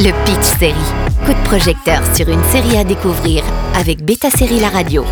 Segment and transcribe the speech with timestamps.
[0.00, 0.74] Le Pitch Série.
[1.26, 3.42] Coup de projecteur sur une série à découvrir
[3.74, 5.04] avec Beta Série La Radio.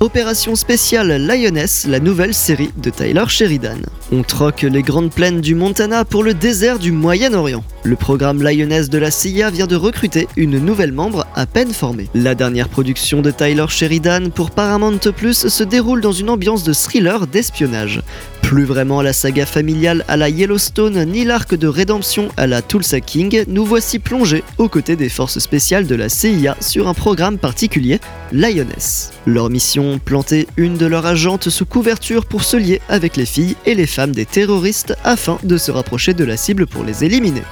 [0.00, 3.78] Opération spéciale Lioness, la nouvelle série de Tyler Sheridan.
[4.12, 7.64] On troque les grandes plaines du Montana pour le désert du Moyen-Orient.
[7.84, 12.10] Le programme Lioness de la CIA vient de recruter une nouvelle membre à peine formée.
[12.14, 16.74] La dernière production de Tyler Sheridan pour Paramount Plus se déroule dans une ambiance de
[16.74, 18.02] thriller d'espionnage.
[18.46, 23.00] Plus vraiment la saga familiale à la Yellowstone ni l'arc de rédemption à la Tulsa
[23.00, 27.38] King, nous voici plongés aux côtés des forces spéciales de la CIA sur un programme
[27.38, 27.98] particulier,
[28.32, 29.12] Lioness.
[29.26, 33.56] Leur mission, planter une de leurs agentes sous couverture pour se lier avec les filles
[33.66, 37.42] et les femmes des terroristes afin de se rapprocher de la cible pour les éliminer.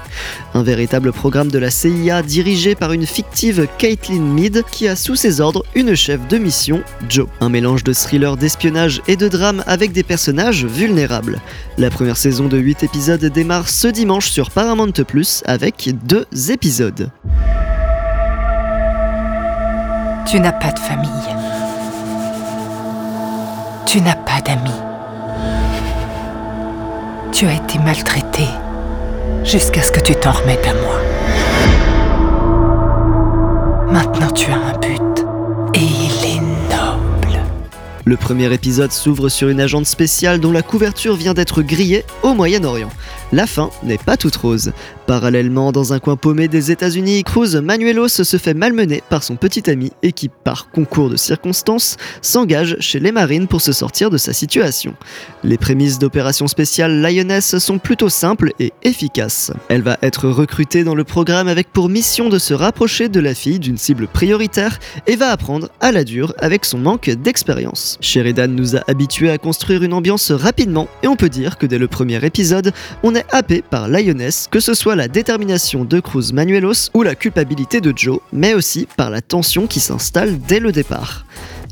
[0.55, 5.16] Un véritable programme de la CIA dirigé par une fictive Caitlin Mead qui a sous
[5.16, 7.29] ses ordres une chef de mission, Joe.
[7.41, 11.41] Un mélange de thriller d'espionnage et de drame avec des personnages vulnérables.
[11.79, 17.10] La première saison de 8 épisodes démarre ce dimanche sur Paramount Plus avec deux épisodes.
[20.27, 21.11] Tu n'as pas de famille.
[23.87, 24.71] Tu n'as pas d'amis.
[27.30, 28.45] Tu as été maltraité
[29.45, 31.01] jusqu'à ce que tu t'en remettes à moi.
[33.91, 35.27] Maintenant tu as un but
[35.75, 37.39] et il est noble.
[38.07, 42.35] Le premier épisode s'ouvre sur une agente spéciale dont la couverture vient d'être grillée au
[42.35, 42.91] Moyen-Orient.
[43.35, 44.71] La fin n'est pas toute rose.
[45.09, 49.68] Parallèlement, dans un coin paumé des États-Unis, Cruz Manuelos se fait malmener par son petit
[49.68, 54.18] ami et qui, par concours de circonstances, s'engage chez les Marines pour se sortir de
[54.18, 54.95] sa situation.
[55.43, 59.51] Les prémices d'opération spéciale Lioness sont plutôt simples et efficaces.
[59.68, 63.35] Elle va être recrutée dans le programme avec pour mission de se rapprocher de la
[63.35, 64.78] fille d'une cible prioritaire
[65.09, 67.99] et va apprendre à la dure avec son manque d'expérience.
[68.00, 71.78] Sheridan nous a habitués à construire une ambiance rapidement et on peut dire que dès
[71.78, 72.72] le premier épisode,
[73.03, 77.15] on est happé par Lioness, que ce soit la détermination de Cruz Manuelos ou la
[77.15, 81.25] culpabilité de Joe, mais aussi par la tension qui s'installe dès le départ.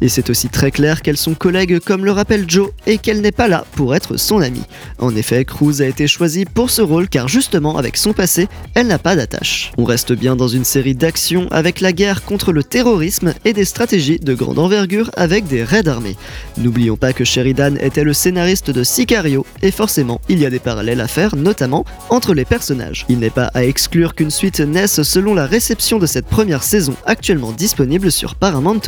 [0.02, 3.30] Et c'est aussi très clair qu'elles sont collègues comme le rappelle Joe et qu'elle n'est
[3.30, 4.64] pas là pour être son amie.
[4.98, 8.88] En effet, Cruz a été choisie pour ce rôle car justement avec son passé, elle
[8.88, 9.70] n'a pas d'attache.
[9.78, 13.64] On reste bien dans une série d'actions avec la guerre contre le terrorisme et des
[13.64, 16.16] stratégies de grande envergure avec des raids armés.
[16.58, 20.58] N'oublions pas que Sheridan était le scénariste de Sicario et forcément il y a des
[20.58, 23.06] parallèles à faire notamment entre les personnages.
[23.08, 26.96] Il n'est pas à exclure qu'une suite naisse selon la réception de cette première saison
[27.06, 28.80] actuellement disponible sur Paramount+.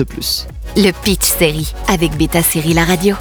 [0.77, 3.15] Le Pitch Série avec Beta Série La Radio.